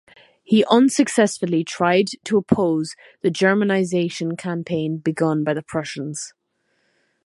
[0.41, 6.33] He unsuccessfully tried to oppose the Germanisation campaign begun by the Prussians.